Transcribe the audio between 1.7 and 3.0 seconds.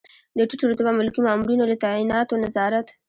له تعیناتو نظارت.